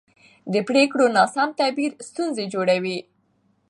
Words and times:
د 0.53 0.55
پرېکړو 0.69 1.05
ناسم 1.17 1.49
تعبیر 1.59 1.91
ستونزې 2.09 2.45
جوړوي 2.53 2.97